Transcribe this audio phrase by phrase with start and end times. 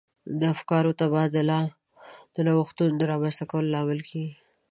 [0.39, 1.59] د افکارو تبادله
[2.35, 4.35] د نوښتونو د رامنځته کولو لامل کیږي.